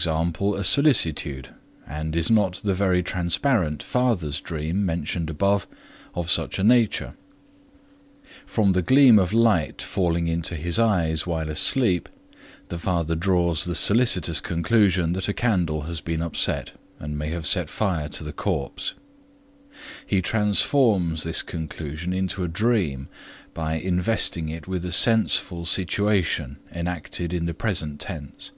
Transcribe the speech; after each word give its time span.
_,a 0.58 0.64
solicitude, 0.64 1.50
and 1.86 2.16
is 2.16 2.30
not 2.30 2.54
the 2.64 2.72
very 2.72 3.02
transparent 3.02 3.82
father's 3.82 4.40
dream 4.40 4.86
mentioned 4.86 5.28
above 5.28 5.66
of 6.14 6.24
just 6.24 6.36
such 6.36 6.58
a 6.58 6.64
nature? 6.64 7.12
From 8.46 8.72
the 8.72 8.80
gleam 8.80 9.18
of 9.18 9.34
light 9.34 9.82
falling 9.82 10.26
into 10.26 10.56
his 10.56 10.78
eyes 10.78 11.26
while 11.26 11.50
asleep 11.50 12.08
the 12.68 12.78
father 12.78 13.14
draws 13.14 13.66
the 13.66 13.74
solicitous 13.74 14.40
conclusion 14.40 15.12
that 15.12 15.28
a 15.28 15.34
candle 15.34 15.82
has 15.82 16.00
been 16.00 16.22
upset 16.22 16.72
and 16.98 17.18
may 17.18 17.28
have 17.28 17.44
set 17.46 17.68
fire 17.68 18.08
to 18.08 18.24
the 18.24 18.32
corpse; 18.32 18.94
he 20.06 20.22
transforms 20.22 21.24
this 21.24 21.42
conclusion 21.42 22.14
into 22.14 22.42
a 22.42 22.48
dream 22.48 23.06
by 23.52 23.74
investing 23.74 24.48
it 24.48 24.66
with 24.66 24.82
a 24.86 24.92
senseful 24.92 25.66
situation 25.66 26.56
enacted 26.74 27.34
in 27.34 27.44
the 27.44 27.52
present 27.52 28.00
tense. 28.00 28.52